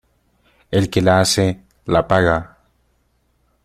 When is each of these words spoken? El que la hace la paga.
El 0.71 0.89
que 0.89 1.03
la 1.03 1.19
hace 1.19 1.61
la 1.85 2.07
paga. 2.07 2.57